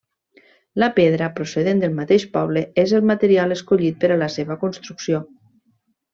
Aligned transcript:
La 0.83 0.87
pedra, 0.99 1.27
procedent 1.39 1.83
del 1.83 1.93
mateix 1.99 2.25
poble, 2.37 2.63
és 2.85 2.95
el 3.01 3.05
material 3.11 3.57
escollit 3.59 4.01
per 4.07 4.11
a 4.17 4.19
la 4.25 4.31
seva 4.39 4.59
construcció. 4.65 5.21